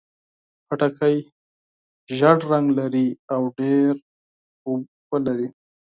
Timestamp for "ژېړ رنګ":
2.15-2.67